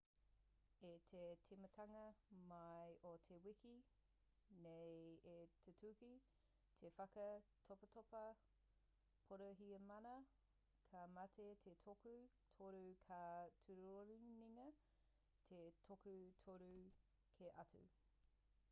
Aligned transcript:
i 0.87 0.91
te 1.09 1.19
timatanga 1.49 2.05
mai 2.51 2.91
o 3.09 3.11
te 3.27 3.35
wiki 3.47 3.73
nei 4.63 4.95
i 5.33 5.35
tūtuki 5.65 6.09
te 6.79 6.91
whaka 6.97 7.27
topatopa 7.69 8.23
porihimana 9.29 10.15
ka 10.95 11.03
mate 11.19 11.47
te 11.69 11.75
toko 11.87 12.17
toru 12.61 12.83
ka 13.07 13.21
tūrorongia 13.67 14.67
te 15.51 15.63
toko 15.91 16.17
toru 16.49 16.73
kē 17.37 17.53
atu 17.67 17.85